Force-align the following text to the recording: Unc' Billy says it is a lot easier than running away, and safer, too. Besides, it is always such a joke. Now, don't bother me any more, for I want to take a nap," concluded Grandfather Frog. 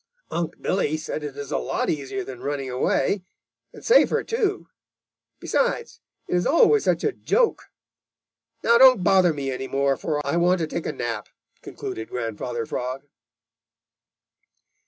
Unc' 0.31 0.59
Billy 0.59 0.97
says 0.97 1.21
it 1.21 1.37
is 1.37 1.51
a 1.51 1.59
lot 1.59 1.87
easier 1.87 2.23
than 2.23 2.39
running 2.41 2.71
away, 2.71 3.23
and 3.71 3.85
safer, 3.85 4.23
too. 4.23 4.65
Besides, 5.39 5.99
it 6.27 6.33
is 6.33 6.47
always 6.47 6.85
such 6.85 7.03
a 7.03 7.11
joke. 7.11 7.65
Now, 8.63 8.79
don't 8.79 9.03
bother 9.03 9.31
me 9.31 9.51
any 9.51 9.67
more, 9.67 9.95
for 9.97 10.19
I 10.25 10.37
want 10.37 10.59
to 10.59 10.65
take 10.65 10.87
a 10.87 10.91
nap," 10.91 11.29
concluded 11.61 12.09
Grandfather 12.09 12.65
Frog. 12.65 13.03